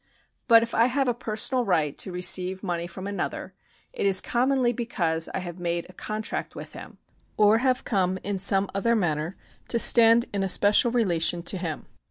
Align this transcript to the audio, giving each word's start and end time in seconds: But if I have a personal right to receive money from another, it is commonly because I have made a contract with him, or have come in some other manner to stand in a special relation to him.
But 0.47 0.63
if 0.63 0.73
I 0.73 0.85
have 0.87 1.07
a 1.07 1.13
personal 1.13 1.63
right 1.63 1.95
to 1.99 2.11
receive 2.11 2.63
money 2.63 2.87
from 2.87 3.05
another, 3.05 3.53
it 3.93 4.07
is 4.07 4.19
commonly 4.19 4.73
because 4.73 5.29
I 5.31 5.37
have 5.37 5.59
made 5.59 5.85
a 5.89 5.93
contract 5.93 6.55
with 6.55 6.73
him, 6.73 6.97
or 7.37 7.59
have 7.59 7.85
come 7.85 8.17
in 8.23 8.39
some 8.39 8.67
other 8.73 8.95
manner 8.95 9.37
to 9.67 9.77
stand 9.77 10.25
in 10.33 10.41
a 10.41 10.49
special 10.49 10.89
relation 10.89 11.43
to 11.43 11.55
him. 11.59 11.85